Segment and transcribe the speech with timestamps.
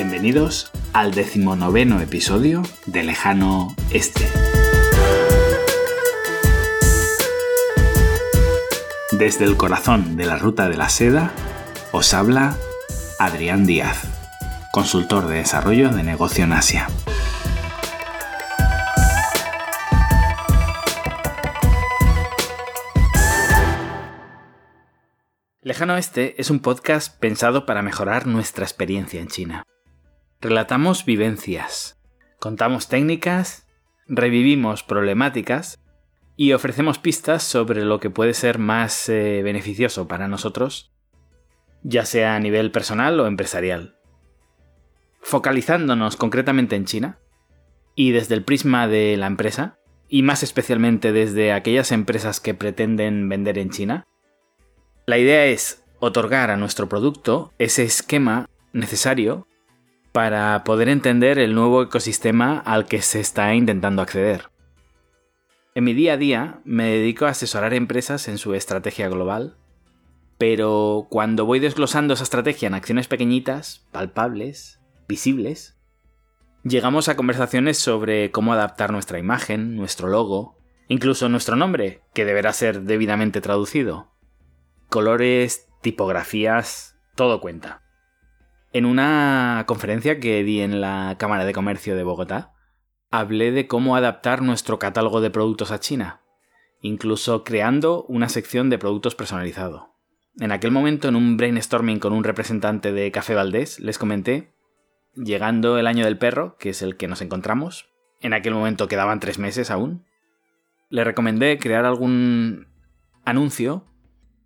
[0.00, 4.28] Bienvenidos al decimonoveno episodio de Lejano Este.
[9.10, 11.32] Desde el corazón de la Ruta de la Seda,
[11.90, 12.56] os habla
[13.18, 14.04] Adrián Díaz,
[14.70, 16.86] consultor de desarrollo de negocio en Asia.
[25.62, 29.64] Lejano Este es un podcast pensado para mejorar nuestra experiencia en China.
[30.40, 31.98] Relatamos vivencias,
[32.38, 33.66] contamos técnicas,
[34.06, 35.80] revivimos problemáticas
[36.36, 40.92] y ofrecemos pistas sobre lo que puede ser más eh, beneficioso para nosotros,
[41.82, 43.96] ya sea a nivel personal o empresarial.
[45.22, 47.18] Focalizándonos concretamente en China,
[47.96, 53.28] y desde el prisma de la empresa, y más especialmente desde aquellas empresas que pretenden
[53.28, 54.06] vender en China,
[55.04, 59.48] la idea es otorgar a nuestro producto ese esquema necesario
[60.12, 64.50] para poder entender el nuevo ecosistema al que se está intentando acceder.
[65.74, 69.56] En mi día a día me dedico a asesorar empresas en su estrategia global,
[70.38, 75.78] pero cuando voy desglosando esa estrategia en acciones pequeñitas, palpables, visibles,
[76.64, 80.56] llegamos a conversaciones sobre cómo adaptar nuestra imagen, nuestro logo,
[80.88, 84.12] incluso nuestro nombre, que deberá ser debidamente traducido.
[84.88, 87.82] Colores, tipografías, todo cuenta.
[88.78, 92.54] En una conferencia que di en la Cámara de Comercio de Bogotá,
[93.10, 96.20] hablé de cómo adaptar nuestro catálogo de productos a China,
[96.80, 99.96] incluso creando una sección de productos personalizado.
[100.38, 104.54] En aquel momento, en un brainstorming con un representante de Café Valdés, les comenté,
[105.16, 107.90] llegando el año del perro, que es el que nos encontramos,
[108.20, 110.06] en aquel momento quedaban tres meses aún,
[110.88, 112.68] le recomendé crear algún
[113.24, 113.86] anuncio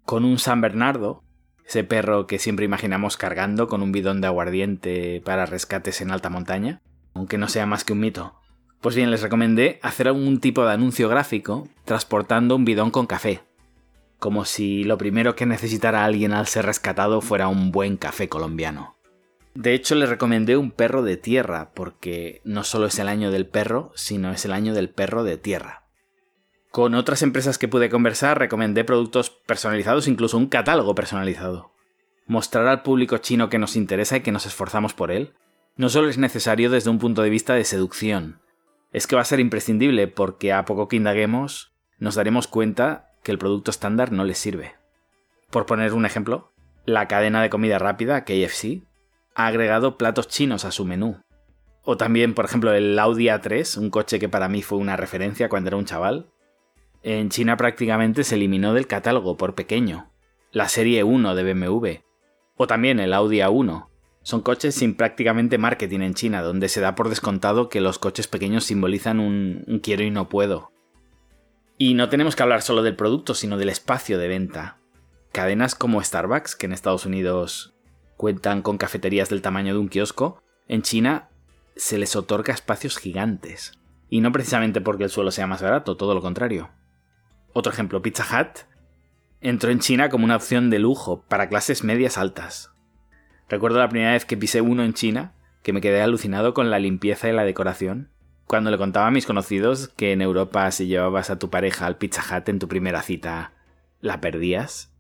[0.06, 1.22] con un San Bernardo,
[1.66, 6.31] ese perro que siempre imaginamos cargando con un bidón de aguardiente para rescates en alta
[6.31, 6.82] montaña,
[7.14, 8.38] aunque no sea más que un mito.
[8.81, 13.42] Pues bien, les recomendé hacer algún tipo de anuncio gráfico transportando un bidón con café,
[14.19, 18.97] como si lo primero que necesitara alguien al ser rescatado fuera un buen café colombiano.
[19.54, 23.47] De hecho, les recomendé un perro de tierra, porque no solo es el año del
[23.47, 25.81] perro, sino es el año del perro de tierra.
[26.72, 31.71] Con otras empresas que pude conversar, recomendé productos personalizados, incluso un catálogo personalizado.
[32.27, 35.34] Mostrar al público chino que nos interesa y que nos esforzamos por él
[35.77, 38.41] no solo es necesario desde un punto de vista de seducción,
[38.91, 43.32] es que va a ser imprescindible porque a poco que indaguemos nos daremos cuenta que
[43.32, 44.75] el producto estándar no les sirve.
[45.50, 46.53] Por poner un ejemplo,
[46.84, 48.82] la cadena de comida rápida, KFC,
[49.34, 51.21] ha agregado platos chinos a su menú.
[51.82, 55.49] O también, por ejemplo, el Audi A3, un coche que para mí fue una referencia
[55.49, 56.31] cuando era un chaval.
[57.02, 60.12] En China prácticamente se eliminó del catálogo por pequeño.
[60.52, 61.88] La serie 1 de BMW.
[62.56, 63.88] O también el Audi A1,
[64.22, 68.28] son coches sin prácticamente marketing en China, donde se da por descontado que los coches
[68.28, 70.70] pequeños simbolizan un, quiero y no puedo.
[71.76, 74.78] Y no tenemos que hablar solo del producto, sino del espacio de venta.
[75.32, 77.74] Cadenas como Starbucks, que en Estados Unidos
[78.16, 81.30] cuentan con cafeterías del tamaño de un kiosco, en China
[81.74, 83.72] se les otorga espacios gigantes.
[84.08, 86.70] Y no precisamente porque el suelo sea más barato, todo lo contrario.
[87.52, 88.60] Otro ejemplo, Pizza Hut
[89.40, 92.72] entró en China como una opción de lujo para clases medias altas,
[93.52, 96.78] Recuerdo la primera vez que pisé uno en China, que me quedé alucinado con la
[96.78, 98.10] limpieza y la decoración.
[98.46, 101.98] Cuando le contaba a mis conocidos que en Europa si llevabas a tu pareja al
[101.98, 103.52] Pizza Hut en tu primera cita,
[104.00, 104.94] la perdías,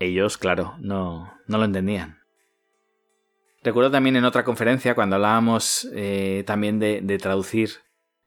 [0.00, 2.18] ellos, claro, no, no lo entendían.
[3.62, 7.70] Recuerdo también en otra conferencia cuando hablábamos eh, también de, traducir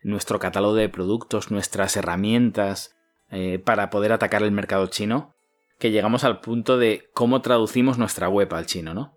[0.03, 2.95] nuestro catálogo de productos, nuestras herramientas
[3.31, 5.33] eh, para poder atacar el mercado chino,
[5.77, 9.13] que llegamos al punto de cómo traducimos nuestra web al chino, ¿no?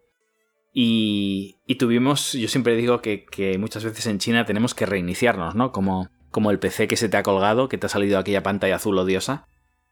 [0.74, 5.72] Y, tuvimos, yo siempre digo que, muchas veces en China tenemos que reiniciarnos, ¿no?
[5.72, 8.76] Como, como el PC que se te ha colgado, que te ha salido aquella pantalla
[8.76, 9.46] azul odiosa,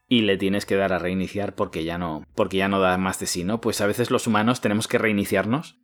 [0.07, 3.19] y le tienes que dar a reiniciar porque ya no, porque ya no da más
[3.19, 3.61] de sí, ¿no?
[3.61, 5.77] Pues a veces los humanos tenemos que reiniciarnos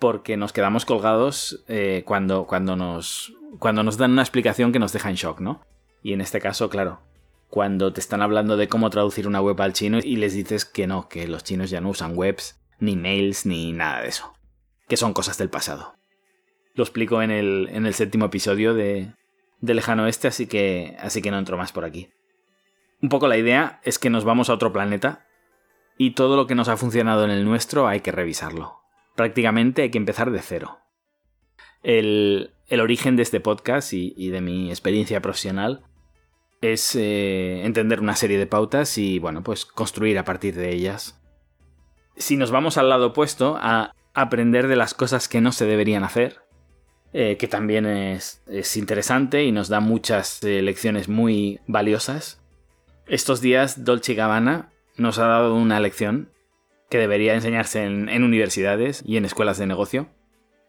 [0.00, 4.92] porque nos quedamos colgados eh, cuando, cuando, nos, cuando nos dan una explicación que nos
[4.92, 5.60] deja en shock, ¿no?
[6.02, 7.00] Y en este caso, claro,
[7.50, 10.86] cuando te están hablando de cómo traducir una web al chino y les dices que
[10.86, 14.32] no, que los chinos ya no usan webs, ni mails, ni nada de eso.
[14.88, 15.96] Que son cosas del pasado.
[16.74, 19.12] Lo explico en el, en el séptimo episodio de,
[19.60, 22.10] de Lejano Oeste, así que, así que no entro más por aquí.
[23.02, 25.26] Un poco la idea es que nos vamos a otro planeta
[25.98, 28.78] y todo lo que nos ha funcionado en el nuestro hay que revisarlo.
[29.16, 30.78] Prácticamente hay que empezar de cero.
[31.82, 35.84] El, el origen de este podcast y, de mi experiencia profesional
[36.60, 41.20] es eh, entender una serie de pautas y, bueno, pues construir a partir de ellas
[42.20, 46.04] si nos vamos al lado opuesto, a aprender de las cosas que no se deberían
[46.04, 46.42] hacer,
[47.12, 48.42] eh, que también es,
[48.76, 52.40] interesante y nos da muchas eh, lecciones muy valiosas.
[53.06, 56.30] Estos días Dolce Gabbana nos ha dado una lección
[56.88, 60.08] que debería enseñarse en, universidades y en escuelas de negocio,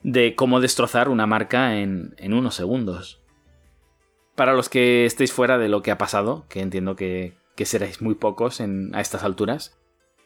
[0.03, 3.20] de cómo destrozar una marca en, unos segundos.
[4.41, 8.15] Para los que estéis fuera de lo que ha pasado, que entiendo que, seréis muy
[8.15, 9.77] pocos a estas alturas,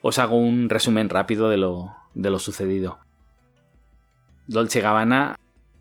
[0.01, 2.99] os hago un resumen rápido de lo, de lo sucedido.
[4.47, 5.37] Dolce Gabbana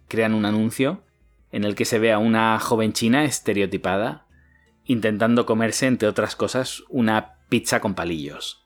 [0.09, 1.05] crean un anuncio
[1.53, 4.27] en el que se ve a una joven china estereotipada
[4.85, 8.65] intentando comerse, entre otras cosas, una pizza con palillos.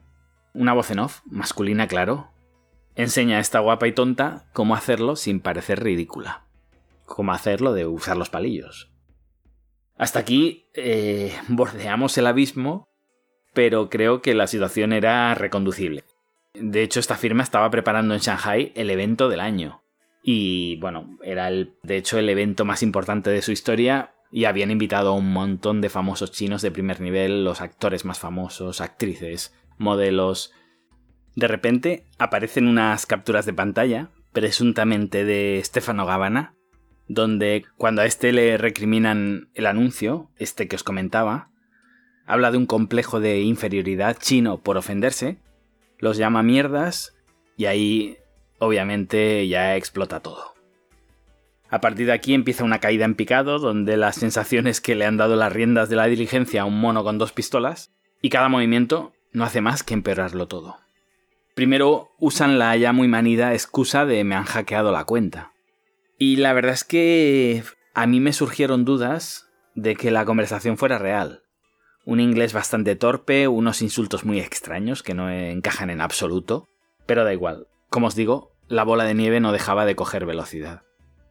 [0.54, 2.30] Una voz en off, masculina claro,
[2.94, 6.46] enseña a esta guapa y tonta cómo hacerlo sin parecer ridícula.
[7.04, 8.90] Cómo hacerlo de usar los palillos.
[9.98, 12.88] Hasta aquí eh, bordeamos el abismo,
[13.52, 16.04] pero creo que la situación era reconducible.
[16.54, 19.82] De hecho, esta firma estaba preparando en Shanghai el evento del año.
[20.22, 25.10] Y bueno, era de hecho el evento más importante de su historia y habían invitado
[25.10, 30.52] a un montón de famosos chinos de primer nivel, los actores más famosos, actrices, modelos.
[31.34, 36.57] De repente aparecen unas capturas de pantalla, presuntamente de Stefano Gabbana,
[37.08, 41.50] donde cuando a este le recriminan el anuncio, este que os comentaba,
[42.26, 45.38] habla de un complejo de inferioridad chino por ofenderse,
[45.98, 47.16] los llama mierdas
[47.56, 48.18] y ahí
[48.58, 50.54] obviamente ya explota todo.
[51.70, 55.18] A partir de aquí empieza una caída en picado, donde las sensaciones que le han
[55.18, 59.12] dado las riendas de la diligencia a un mono con dos pistolas, y cada movimiento
[59.32, 60.76] no hace más que empeorarlo todo.
[61.54, 65.52] Primero usan la ya muy manida excusa de me han hackeado la cuenta.
[66.18, 67.62] Y la verdad es que
[67.94, 71.44] a mí me surgieron dudas de que la conversación fuera real.
[72.04, 76.68] Un inglés bastante torpe, unos insultos muy extraños que no encajan en absoluto,
[77.06, 80.82] pero da igual, como os digo, la bola de nieve no dejaba de coger velocidad.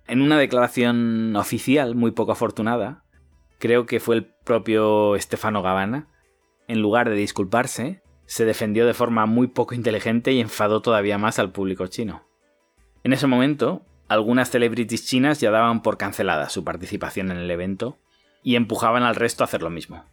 [0.07, 3.03] En una declaración oficial muy poco afortunada,
[3.59, 6.07] creo que fue el propio Stefano Gabbana,
[6.69, 11.39] en lugar de disculparse, se defendió de forma muy poco inteligente y enfadó todavía más
[11.39, 12.23] al público chino.
[13.03, 17.97] En ese momento, algunas celebrities chinas ya daban por cancelada su participación en el evento
[18.43, 20.05] y empujaban al resto a hacer lo mismo.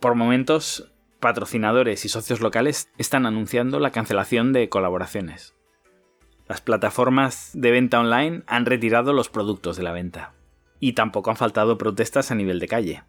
[0.00, 5.54] Por momentos, patrocinadores y socios locales están anunciando la cancelación de colaboraciones.
[6.48, 10.34] Las plataformas de venta online han retirado los productos de la venta.
[10.80, 13.04] Y tampoco han faltado protestas a nivel de calle.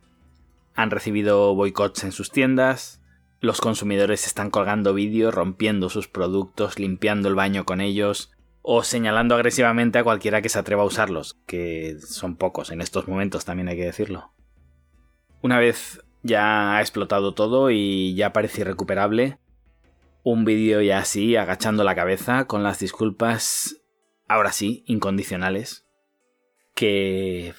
[0.76, 3.02] Han recibido boicots en sus tiendas,
[3.42, 8.32] los consumidores están colgando vídeos rompiendo sus productos, limpiando el baño con ellos,
[8.64, 13.08] o señalando agresivamente a cualquiera que se atreva a usarlos, que son pocos en estos
[13.08, 14.32] momentos también hay que decirlo.
[15.42, 19.38] Una vez ya ha explotado todo y ya parece irrecuperable,
[20.24, 23.82] un vídeo ya así, agachando la cabeza, con las disculpas,
[24.30, 25.86] ahora sí, incondicionales,
[26.74, 27.54] que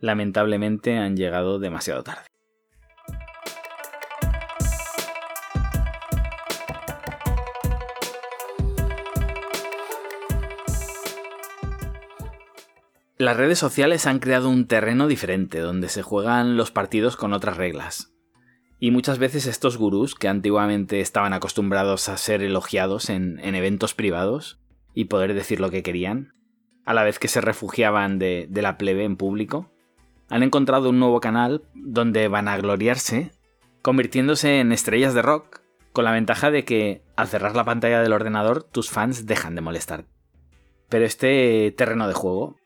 [0.00, 2.29] lamentablemente han llegado demasiado tarde.
[13.20, 17.58] Las redes sociales han creado un terreno diferente donde se juegan los partidos con otras
[17.58, 18.14] reglas.
[18.78, 24.58] Y muchas veces estos gurús, que antiguamente estaban acostumbrados a ser elogiados en, eventos privados
[24.94, 26.32] y poder decir lo que querían,
[26.86, 29.70] a la vez que se refugiaban de, de la plebe en público,
[30.30, 33.32] han encontrado un nuevo canal donde van a gloriarse,
[33.82, 35.60] convirtiéndose en estrellas de rock,
[35.92, 39.60] con la ventaja de que al cerrar la pantalla del ordenador tus fans dejan de
[39.60, 40.06] molestar.
[40.88, 42.56] Pero este terreno de juego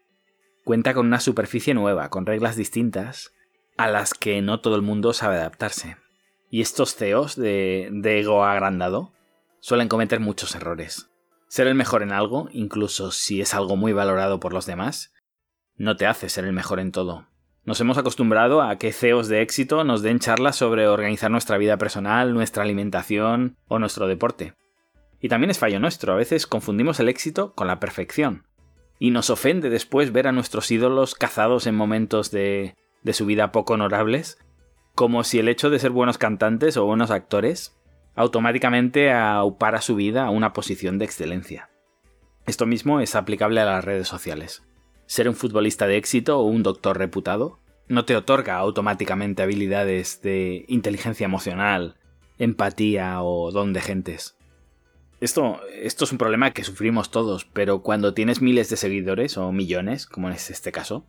[0.64, 3.32] cuenta con una superficie nueva, con reglas distintas,
[3.76, 5.96] a las que no todo el mundo sabe adaptarse.
[6.50, 9.12] Y estos CEOs de, ego agrandado
[9.60, 11.10] suelen cometer muchos errores.
[11.48, 15.12] Ser el mejor en algo, incluso si es algo muy valorado por los demás,
[15.76, 17.28] no te hace ser el mejor en todo.
[17.64, 21.78] Nos hemos acostumbrado a que CEOs de éxito nos den charlas sobre organizar nuestra vida
[21.78, 24.54] personal, nuestra alimentación o nuestro deporte.
[25.20, 28.46] Y también es fallo nuestro, a veces confundimos el éxito con la perfección.
[28.98, 33.52] Y nos ofende después ver a nuestros ídolos cazados en momentos de, de su vida
[33.52, 34.38] poco honorables
[34.94, 37.76] como si el hecho de ser buenos cantantes o buenos actores
[38.14, 41.68] automáticamente aupara su vida a una posición de excelencia.
[42.46, 44.62] Esto mismo es aplicable a las redes sociales.
[45.06, 47.58] Ser un futbolista de éxito o un doctor reputado
[47.88, 51.96] no te otorga automáticamente habilidades de inteligencia emocional,
[52.38, 54.36] empatía o don de gentes.
[55.24, 60.06] Esto, es un problema que sufrimos todos, pero cuando tienes miles de seguidores o millones,
[60.06, 61.06] como es este caso,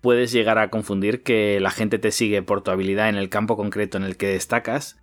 [0.00, 3.58] puedes llegar a confundir que la gente te sigue por tu habilidad en el campo
[3.58, 4.98] concreto en el que destacas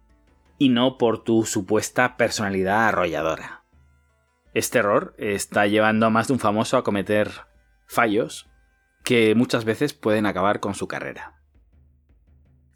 [0.57, 3.63] y no por tu supuesta personalidad arrolladora.
[4.55, 7.29] Este error está llevando a más de un famoso a cometer
[7.85, 8.49] fallos
[9.03, 11.43] que muchas veces pueden acabar con su carrera.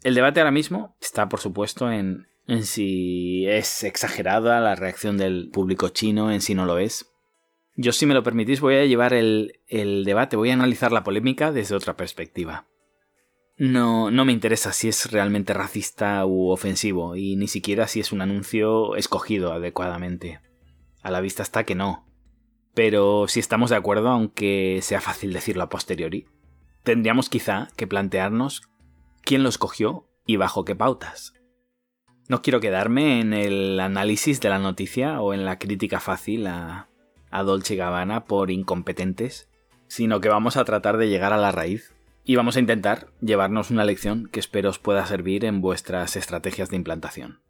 [0.04, 5.50] El debate ahora mismo está, por supuesto, en, en si es exagerada la reacción del
[5.50, 7.12] público chino, en si no lo es.
[7.74, 11.04] Yo, si me lo permitís, voy a llevar el, el debate, voy a analizar la
[11.04, 12.66] polémica desde otra perspectiva.
[13.56, 18.12] No, no me interesa si es realmente racista u ofensivo, y ni siquiera si es
[18.12, 20.40] un anuncio escogido adecuadamente.
[21.02, 22.06] A la vista está que no.
[22.74, 26.26] Pero si estamos de acuerdo, aunque sea fácil decirlo a posteriori,
[26.82, 28.62] tendríamos quizá que plantearnos
[29.22, 31.34] quién lo escogió y bajo qué pautas.
[32.28, 36.88] No quiero quedarme en el análisis de la noticia o en la crítica fácil a,
[37.44, 39.48] Dolce Gabbana por incompetentes,
[39.88, 43.70] sino que vamos a tratar de llegar a la raíz y vamos a intentar llevarnos
[43.70, 47.40] una lección que espero os pueda servir en vuestras estrategias de implantación.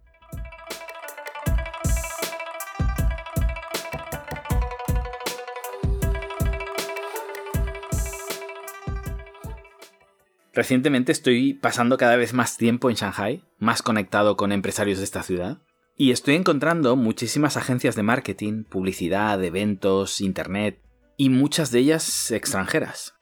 [10.54, 15.22] Recientemente estoy pasando cada vez más tiempo en Shanghai, más conectado con empresarios de esta
[15.22, 15.62] ciudad,
[15.96, 20.82] y estoy encontrando muchísimas agencias de marketing, publicidad, eventos, internet,
[21.16, 23.14] y muchas de ellas extranjeras.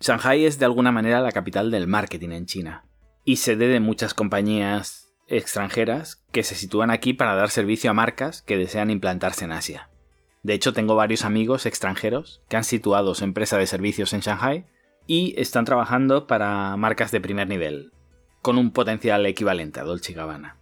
[0.00, 2.84] Shanghai es de alguna manera la capital del marketing en China,
[3.22, 8.40] y sede de muchas compañías extranjeras que se sitúan aquí para dar servicio a marcas
[8.40, 9.90] que desean implantarse en Asia.
[10.42, 14.64] De hecho, tengo varios amigos extranjeros que han situado su empresa de servicios en Shanghai
[15.08, 17.92] y están trabajando para marcas de primer nivel,
[18.42, 20.58] con un potencial equivalente a Dolce Gabbana.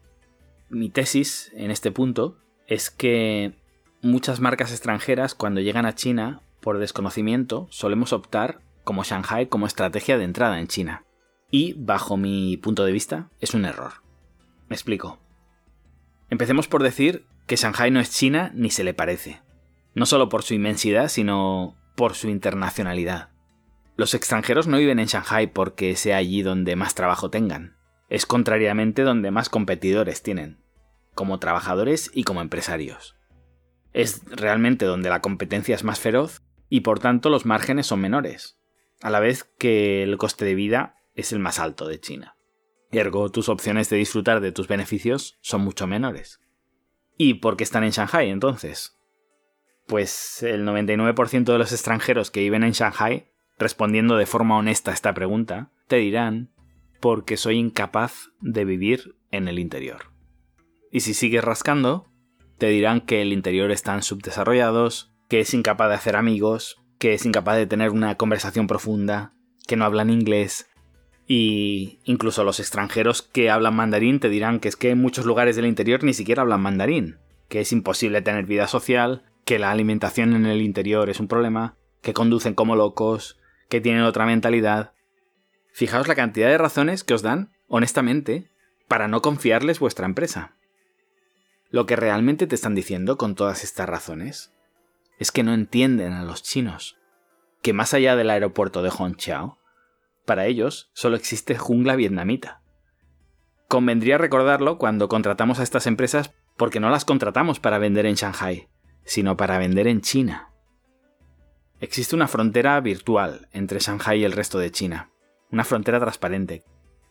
[0.71, 3.55] Mi tesis en este punto es que
[4.03, 10.17] muchas marcas extranjeras cuando llegan a China por desconocimiento solemos optar como Shanghai como estrategia
[10.17, 11.05] de entrada en China.
[11.50, 13.95] Y bajo mi punto de vista es un error.
[14.69, 15.19] Me explico.
[16.31, 19.43] Empecemos por decir que Shanghai no es China ni se le parece.
[19.95, 23.31] No solo por su inmensidad, sino por su internacionalidad.
[23.97, 27.76] Los extranjeros no viven en Shanghai porque sea allí donde más trabajo tengan.
[28.11, 30.59] Es contrariamente donde más competidores tienen,
[31.15, 33.17] como trabajadores y como empresarios.
[33.95, 38.59] Es realmente donde la competencia es más feroz y por tanto los márgenes son menores,
[39.00, 42.37] a la vez que el coste de vida es el más alto de China.
[42.93, 46.41] Ergo, tus opciones de disfrutar de tus beneficios son mucho menores.
[47.17, 48.99] ¿Y por qué están en Shanghai entonces?
[49.87, 54.94] Pues el 99% de los extranjeros que viven en Shanghai respondiendo de forma honesta a
[54.94, 56.50] esta pregunta, te dirán
[57.00, 60.12] porque soy incapaz de vivir en el interior.
[60.90, 62.06] Y si sigues rascando,
[62.58, 67.26] te dirán que el interior están subdesarrollados, que es incapaz de hacer amigos, que es
[67.26, 69.34] incapaz de tener una conversación profunda,
[69.66, 70.70] que no hablan inglés,
[71.26, 75.56] y incluso los extranjeros que hablan mandarín te dirán que es que en muchos lugares
[75.56, 80.34] del interior ni siquiera hablan mandarín, que es imposible tener vida social, que la alimentación
[80.34, 84.92] en el interior es un problema, que conducen como locos, que tienen otra mentalidad.
[85.73, 88.50] Fijaos la cantidad de razones que os dan, honestamente,
[88.88, 90.54] para no confiarles vuestra empresa.
[91.70, 94.52] Lo que realmente te están diciendo con todas estas razones
[95.18, 96.96] es que no entienden a los chinos,
[97.62, 99.58] que más allá del aeropuerto de Hongqiao,
[100.25, 102.61] para ellos solo existe jungla vietnamita.
[103.68, 108.68] Convendría recordarlo cuando contratamos a estas empresas porque no las contratamos para vender en Shanghai,
[109.04, 110.50] sino para vender en China.
[111.78, 115.11] Existe una frontera virtual entre Shanghai y el resto de China,
[115.50, 116.64] una frontera transparente,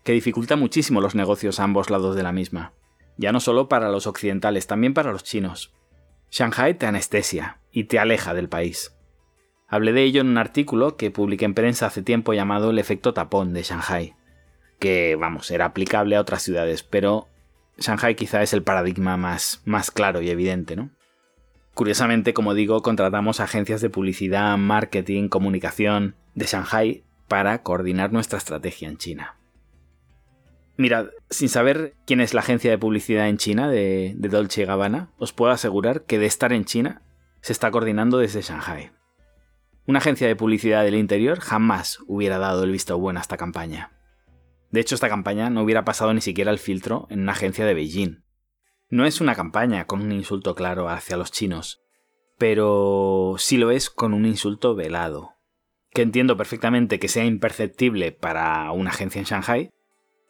[0.04, 2.74] que dificulta muchísimo los negocios a ambos lados de la misma,
[3.16, 5.72] ya no solo para los occidentales, también para los chinos.
[6.32, 8.96] Shanghai te anestesia y te aleja del país.
[9.68, 13.14] Hablé de ello en un artículo que publiqué en prensa hace tiempo llamado El efecto
[13.14, 14.16] tapón de Shanghai,
[14.80, 17.28] que, vamos, era aplicable a otras ciudades, pero
[17.78, 20.90] Shanghai quizá es el paradigma más, más claro y evidente, ¿no?
[21.76, 28.88] Curiosamente, como digo, contratamos agencias de publicidad, marketing, comunicación de Shanghai para coordinar nuestra estrategia
[28.88, 29.36] en China.
[30.78, 35.10] Mirad, sin saber quién es la agencia de publicidad en China de, de Dolce Gabbana,
[35.18, 37.02] os puedo asegurar que de estar en China
[37.42, 38.92] se está coordinando desde Shanghai.
[39.86, 43.92] Una agencia de publicidad del interior jamás hubiera dado el visto bueno a esta campaña.
[44.72, 47.74] De hecho, esta campaña no hubiera pasado ni siquiera el filtro en una agencia de
[47.74, 48.25] Beijing.
[48.90, 51.82] No es una campaña con un insulto claro hacia los chinos,
[52.38, 55.32] pero sí lo es con un insulto velado,
[55.92, 59.72] que entiendo perfectamente que sea imperceptible para una agencia en Shanghai,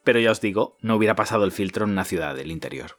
[0.04, 2.92] pero ya os digo, no hubiera pasado el filtro en una ciudad del interior.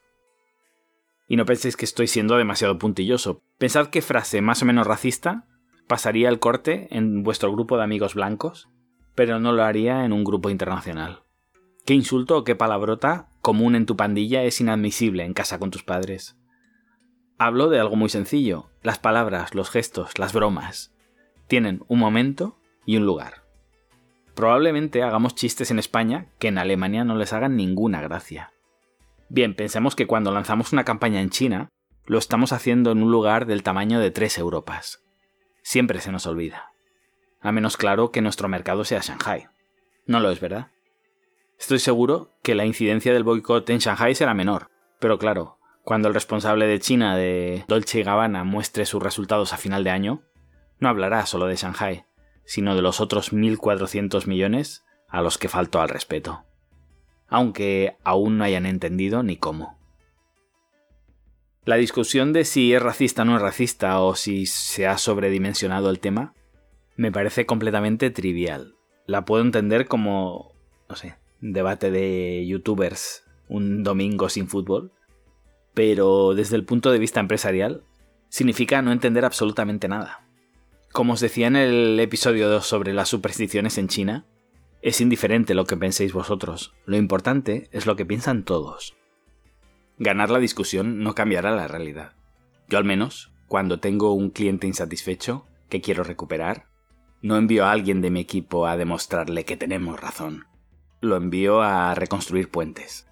[1.28, 3.42] Y no penséis que estoy siendo demasiado puntilloso.
[3.58, 5.46] Pensad qué frase más o menos racista
[5.88, 8.70] pasaría el corte en vuestro grupo de amigos blancos,
[9.16, 11.24] pero no lo haría en un grupo internacional.
[11.86, 15.82] ¿Qué insulto o qué palabrota común en tu pandilla es inadmisible en casa con tus
[15.82, 16.36] padres?
[17.38, 18.70] Hablo de algo muy sencillo.
[18.84, 20.94] las palabras, los gestos, las bromas,
[21.48, 23.46] tienen un momento y un lugar.
[24.36, 28.52] Probablemente hagamos chistes en España que en Alemania no les hagan ninguna gracia.
[29.30, 31.70] Bien, pensemos que cuando lanzamos una campaña en China,
[32.06, 35.06] lo estamos haciendo en un lugar del tamaño de tres Europas.
[35.62, 36.74] Siempre se nos olvida.
[37.40, 39.48] A menos claro que nuestro mercado sea Shanghai.
[40.06, 40.68] No lo es, ¿verdad?
[41.58, 46.14] Estoy seguro que la incidencia del boicot en Shanghai será menor, pero claro, cuando el
[46.14, 50.22] responsable de China de Dolce Gabbana muestre sus resultados a final de año,
[50.80, 52.06] no hablará solo de Shanghai,
[52.46, 56.44] sino de los otros 1.400 millones a los que faltó al respeto.
[57.28, 59.78] Aunque aún no hayan entendido ni cómo.
[61.66, 65.90] La discusión de si es racista o no es racista o si se ha sobredimensionado
[65.90, 66.34] el tema
[66.96, 68.76] me parece completamente trivial.
[69.06, 70.54] La puedo entender como,
[70.90, 74.92] no sé, debate de youtubers un domingo sin fútbol,
[75.74, 77.84] pero desde el punto de vista empresarial
[78.30, 80.26] significa no entender absolutamente nada.
[80.92, 84.26] Como os decía en el episodio 2 sobre las supersticiones en China,
[84.82, 88.96] es indiferente lo que penséis vosotros, lo importante es lo que piensan todos.
[90.00, 92.14] Ganar la discusión no cambiará la realidad.
[92.68, 96.68] Yo al menos, cuando tengo un cliente insatisfecho que quiero recuperar,
[97.22, 100.47] no envío a alguien de mi equipo a demostrarle que tenemos razón.
[101.00, 103.08] Lo envío a reconstruir puentes.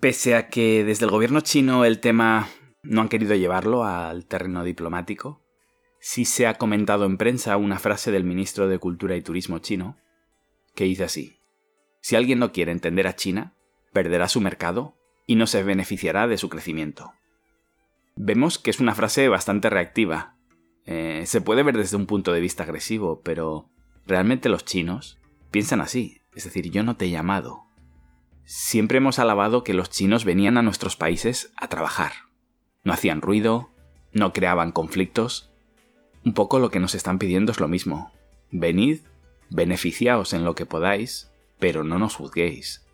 [0.00, 2.48] Pese a que desde el gobierno chino el tema
[2.82, 5.42] no han querido llevarlo al terreno diplomático,
[6.00, 9.96] sí se ha comentado en prensa una frase del ministro de Cultura y Turismo chino
[10.74, 11.40] que dice así,
[12.00, 13.56] si alguien no quiere entender a China,
[13.92, 17.12] perderá su mercado y no se beneficiará de su crecimiento.
[18.20, 20.36] Vemos que es una frase bastante reactiva.
[20.84, 23.70] Eh, se puede ver desde un punto de vista agresivo, pero
[24.06, 25.18] realmente los chinos
[25.50, 27.68] piensan así, es decir, yo no te he llamado,
[28.50, 32.12] Siempre hemos alabado que los chinos venían a nuestros países a trabajar.
[32.82, 33.68] No hacían ruido,
[34.14, 35.50] no creaban conflictos.
[36.24, 38.10] Un poco lo que nos están pidiendo es lo mismo.
[38.50, 39.00] Venid,
[39.50, 42.86] beneficiaos en lo que podáis, pero no nos juzguéis.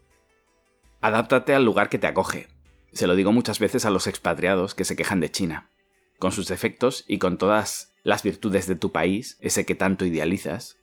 [1.00, 2.48] Adáptate al lugar que te acoge.
[2.94, 5.68] Se lo digo muchas veces a los expatriados que se quejan de China.
[6.20, 10.78] Con sus defectos y con todas las virtudes de tu país, ese que tanto idealizas,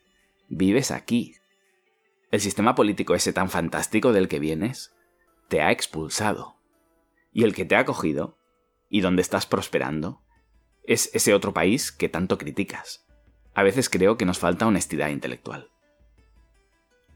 [0.49, 1.35] vives aquí,
[2.29, 4.93] el sistema político ese tan fantástico del que vienes
[5.47, 6.57] te ha expulsado.
[7.31, 8.37] Y el que te ha acogido,
[8.89, 10.21] y donde estás prosperando,
[10.83, 13.05] es ese otro país que tanto criticas.
[13.53, 15.69] A veces creo que nos falta honestidad intelectual.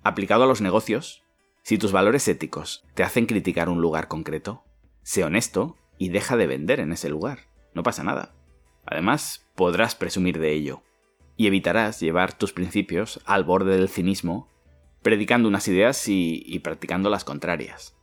[0.03, 1.23] Aplicado a los negocios,
[1.63, 4.63] si tus valores éticos te hacen criticar un lugar concreto,
[5.05, 7.41] sé honesto y deja de vender en ese lugar.
[7.75, 8.33] No pasa nada.
[8.85, 10.81] Además, podrás presumir de ello.
[11.37, 14.49] Y evitarás llevar tus principios al borde del cinismo
[15.03, 17.95] predicando unas ideas y, practicando las contrarias.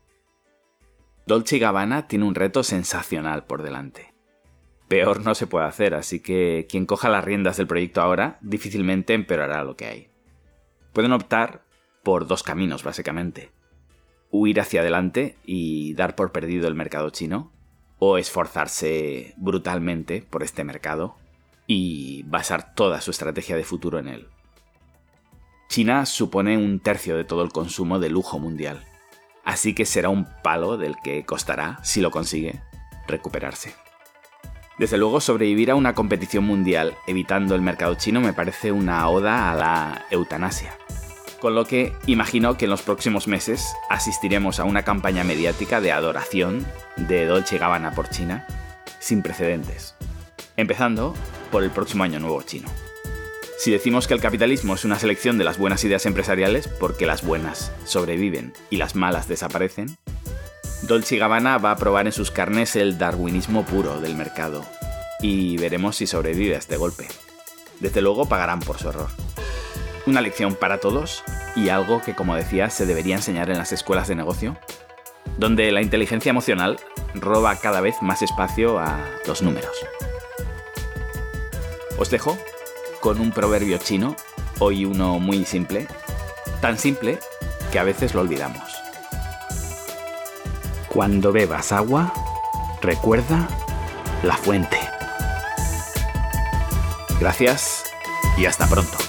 [1.27, 4.15] Dolce Gabbana tiene un reto sensacional por delante.
[4.87, 9.15] Peor no se puede hacer, así que quien coja las riendas del proyecto ahora difícilmente
[9.15, 10.09] empeorará lo que hay.
[10.93, 11.65] Pueden optar
[12.05, 13.51] por dos caminos, básicamente.
[14.33, 17.53] Huir hacia adelante y dar por perdido el mercado chino,
[18.05, 21.15] o esforzarse brutalmente por este mercado
[21.69, 24.27] y basar toda su estrategia de futuro en él.
[25.69, 28.85] China supone un tercio de todo el consumo de lujo mundial,
[29.45, 32.61] así que será un palo del que costará, si lo consigue,
[33.07, 33.73] recuperarse.
[34.79, 39.53] Desde luego, sobrevivir a una competición mundial evitando el mercado chino me parece una oda
[39.53, 40.77] a la eutanasia.
[41.43, 45.91] Con lo que imagino que en los próximos meses asistiremos a una campaña mediática de
[45.91, 46.65] adoración
[46.97, 48.47] de Dolce Gabbana por China
[49.01, 49.97] sin precedentes,
[50.57, 51.17] empezando
[51.51, 52.69] por el próximo año nuevo chino.
[53.59, 57.27] Si decimos que el capitalismo es una selección de las buenas ideas empresariales, porque las
[57.27, 59.97] buenas sobreviven y las malas desaparecen,
[60.83, 64.65] Dolce Gabbana va a probar en sus carnes el darwinismo puro del mercado,
[65.21, 67.09] y veremos si sobrevive a este golpe.
[67.81, 69.09] Desde luego pagarán por su error.
[70.05, 71.23] Una lección para todos
[71.55, 74.57] y algo que, como decía, se debería enseñar en las escuelas de negocio,
[75.39, 76.81] donde la inteligencia emocional
[77.15, 79.77] roba cada vez más espacio a los números.
[81.99, 82.37] Os dejo
[83.01, 84.17] con un proverbio chino,
[84.59, 85.87] hoy uno muy simple,
[86.61, 87.19] tan simple
[87.71, 88.63] que a veces lo olvidamos.
[90.89, 92.13] Cuando bebas agua,
[92.81, 93.49] recuerda
[94.23, 94.79] la fuente.
[97.21, 97.85] Gracias
[98.37, 99.02] y hasta pronto.